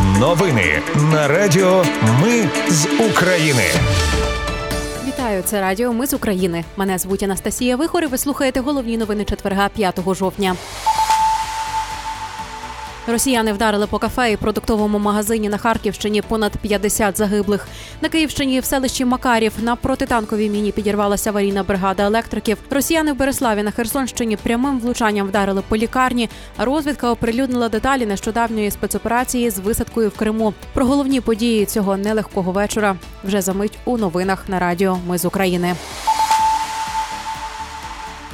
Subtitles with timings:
[0.00, 1.84] Новини на Радіо
[2.22, 3.62] Ми з України.
[5.06, 6.64] Вітаю, це Радіо Ми з України.
[6.76, 10.56] Мене звуть Анастасія Вихор і Ви слухаєте головні новини четверга 5 жовтня.
[13.06, 17.68] Росіяни вдарили по кафе і продуктовому магазині на Харківщині понад 50 загиблих.
[18.00, 22.58] На Київщині в селищі Макарів на протитанковій міні підірвалася аварійна бригада електриків.
[22.70, 26.28] Росіяни в Береславі на Херсонщині прямим влучанням вдарили по лікарні.
[26.58, 30.54] Розвідка оприлюднила деталі нещодавньої спецоперації з висадкою в Криму.
[30.74, 34.98] Про головні події цього нелегкого вечора вже за мить у новинах на радіо.
[35.06, 35.74] Ми з України.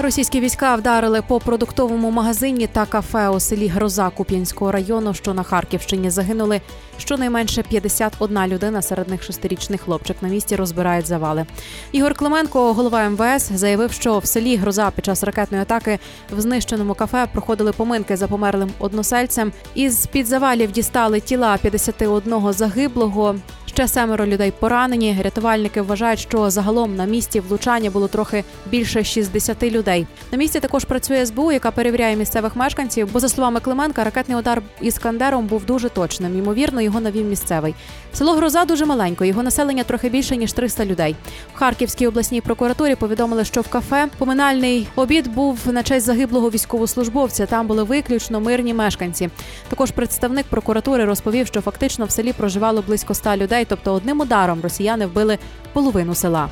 [0.01, 5.43] Російські війська вдарили по продуктовому магазині та кафе у селі Гроза Куп'янського району, що на
[5.43, 6.61] Харківщині загинули.
[6.99, 10.17] Щонайменше 51 людина, серед них шестирічний хлопчик.
[10.21, 11.47] На місці розбирають завали.
[11.93, 15.99] Ігор Клименко, голова МВС, заявив, що в селі Гроза під час ракетної атаки
[16.37, 19.53] в знищеному кафе проходили поминки за померлим односельцем.
[19.75, 23.35] Із під завалів дістали тіла 51 загиблого.
[23.79, 25.17] Ще семеро людей поранені.
[25.23, 30.07] Рятувальники вважають, що загалом на місці влучання було трохи більше 60 людей.
[30.33, 33.09] На місці також працює СБУ, яка перевіряє місцевих мешканців.
[33.13, 36.39] Бо за словами Клименка, ракетний удар іскандером був дуже точним.
[36.39, 37.75] Ймовірно, його навів місцевий.
[38.13, 39.25] Село Гроза дуже маленько.
[39.25, 41.17] Його населення трохи більше ніж 300 людей.
[41.55, 47.47] В Харківській обласній прокуратурі повідомили, що в кафе поминальний обід був на честь загиблого військовослужбовця.
[47.47, 49.31] Там були виключно мирні мешканці.
[49.69, 54.61] Також представник прокуратури розповів, що фактично в селі проживало близько 100 людей тобто одним ударом
[54.61, 55.39] росіяни вбили
[55.73, 56.49] половину села.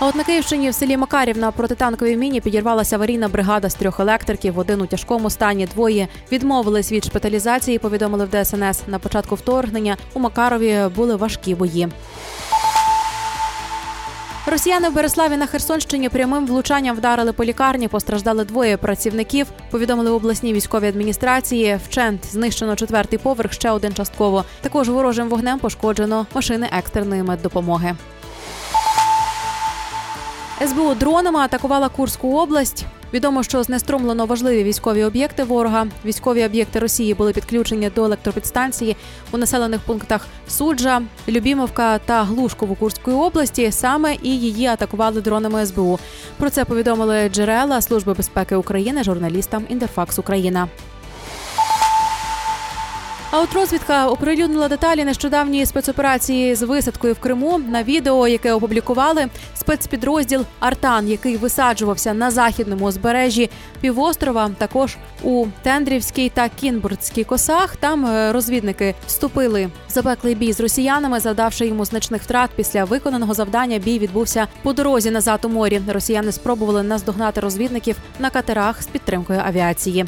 [0.00, 4.00] А от на Київщині в селі Макарів на протитанковій міні підірвалася аварійна бригада з трьох
[4.00, 4.58] електриків.
[4.58, 7.78] Один у тяжкому стані, двоє відмовились від шпиталізації.
[7.78, 8.82] Повідомили в ДСНС.
[8.86, 11.88] На початку вторгнення у Макарові були важкі бої.
[14.50, 17.88] Росіяни в Береславі на Херсонщині прямим влучанням вдарили по лікарні.
[17.88, 19.46] Постраждали двоє працівників.
[19.70, 21.78] Повідомили в обласній військовій адміністрації.
[21.88, 24.44] Вчент знищено четвертий поверх, ще один частково.
[24.60, 27.96] Також ворожим вогнем пошкоджено машини екстреної меддопомоги.
[30.66, 32.86] СБУ дронами атакувала Курську область.
[33.12, 35.86] Відомо, що знеструмлено важливі військові об'єкти ворога.
[36.04, 38.96] Військові об'єкти Росії були підключені до електропідстанції
[39.32, 43.72] у населених пунктах Суджа, Любімовка та Глушкову Курської області.
[43.72, 45.98] Саме і її атакували дронами СБУ.
[46.36, 50.68] Про це повідомили джерела Служби безпеки України журналістам Інтерфакс Україна.
[53.30, 59.26] А от розвідка оприлюднила деталі нещодавньої спецоперації з висадкою в Криму на відео, яке опублікували
[59.54, 63.50] спецпідрозділ Артан, який висаджувався на західному узбережжі
[63.80, 64.50] півострова.
[64.58, 67.76] Також у Тендрівській та Кінбурдській косах.
[67.76, 72.50] Там е, розвідники вступили в запеклий бій з росіянами, завдавши йому значних втрат.
[72.56, 75.80] Після виконаного завдання бій відбувся по дорозі назад у морі.
[75.88, 80.06] Росіяни спробували наздогнати розвідників на катерах з підтримкою авіації.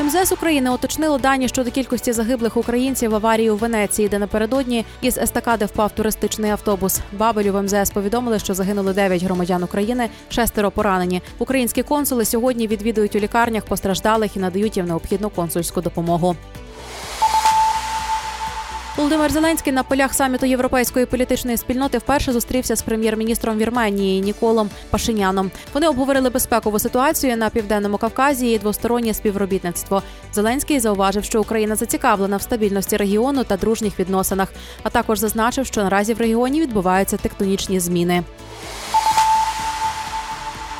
[0.00, 5.18] МЗС України уточнило дані щодо кількості загиблих українців в аварії у Венеції, де напередодні із
[5.18, 7.00] естакади впав туристичний автобус.
[7.12, 11.22] Бабелю в МЗС повідомили, що загинули 9 громадян України, шестеро поранені.
[11.38, 16.36] Українські консули сьогодні відвідують у лікарнях постраждалих і надають їм необхідну консульську допомогу.
[18.96, 25.50] Володимир Зеленський на полях саміту європейської політичної спільноти вперше зустрівся з прем'єр-міністром Вірменії Ніколом Пашиняном.
[25.74, 30.02] Вони обговорили безпекову ситуацію на південному Кавказі і двостороннє співробітництво.
[30.32, 34.48] Зеленський зауважив, що Україна зацікавлена в стабільності регіону та дружніх відносинах,
[34.82, 38.24] а також зазначив, що наразі в регіоні відбуваються тектонічні зміни.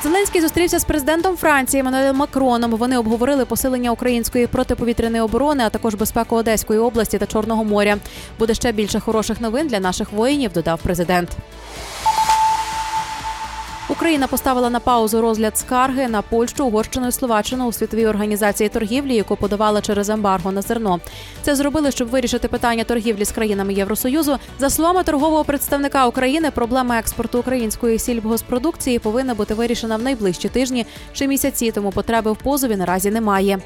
[0.03, 2.71] Зеленський зустрівся з президентом Франції Еммануелем Макроном.
[2.71, 7.97] Вони обговорили посилення української протиповітряної оборони, а також безпеку Одеської області та Чорного моря.
[8.39, 10.51] Буде ще більше хороших новин для наших воїнів.
[10.53, 11.29] Додав президент.
[13.89, 19.15] Україна поставила на паузу розгляд скарги на Польщу, Угорщину і Словаччину у світовій організації торгівлі,
[19.15, 20.99] яку подавала через ембарго на зерно.
[21.41, 24.37] Це зробили, щоб вирішити питання торгівлі з країнами Євросоюзу.
[24.59, 30.85] За словами торгового представника України, проблема експорту української сільгоспродукції повинна бути вирішена в найближчі тижні
[31.13, 31.71] чи місяці.
[31.71, 33.59] Тому потреби в позові наразі немає.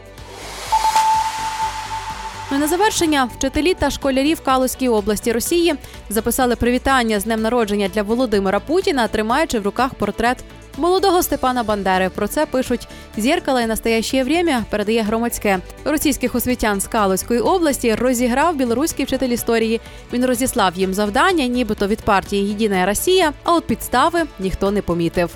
[2.51, 5.75] Ну і на завершення вчителі та школярі в Калузькій області Росії
[6.09, 10.37] записали привітання з днем народження для Володимира Путіна, тримаючи в руках портрет
[10.77, 12.09] молодого Степана Бандери.
[12.09, 12.87] Про це пишуть
[13.17, 17.95] зіркала і настояще время передає громадське російських освітян з Калузької області.
[17.95, 19.81] Розіграв білоруський вчитель історії.
[20.13, 23.33] Він розіслав їм завдання, нібито від партії Єдина Росія.
[23.43, 25.35] А от підстави ніхто не помітив.